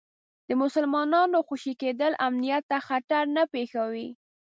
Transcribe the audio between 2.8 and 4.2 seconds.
خطر نه پېښوي.